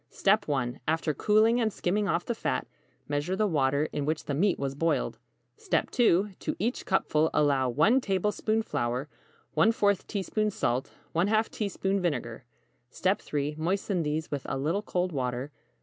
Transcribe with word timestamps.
1. 0.47 0.79
After 0.87 1.13
cooling 1.13 1.61
and 1.61 1.71
skimming 1.71 2.07
off 2.07 2.25
the 2.25 2.33
fat, 2.33 2.65
measure 3.07 3.35
the 3.35 3.45
water 3.45 3.87
in 3.93 4.03
which 4.03 4.25
the 4.25 4.33
meat 4.33 4.57
was 4.57 4.73
boiled. 4.73 5.19
2. 5.59 6.31
To 6.39 6.55
each 6.57 6.87
cupful, 6.87 7.29
allow 7.35 7.69
1 7.69 8.01
tablespoon 8.01 8.63
flour, 8.63 9.07
¼ 9.57 10.07
teaspoon 10.07 10.49
salt, 10.49 10.89
½ 11.15 11.49
teaspoon 11.51 11.99
vinegar. 12.01 12.45
3. 12.91 13.53
Moisten 13.59 14.01
these 14.01 14.31
with 14.31 14.41
a 14.49 14.57
little 14.57 14.81
cold 14.81 15.11
water. 15.11 15.51